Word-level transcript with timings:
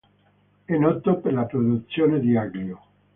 È 0.65 0.75
noto 0.77 1.17
per 1.19 1.31
la 1.31 1.45
produzione 1.45 2.19
di 2.19 2.35
aglio. 2.35 2.81